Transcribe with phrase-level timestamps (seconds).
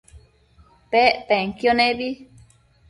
[0.91, 2.07] Pec penquio nebi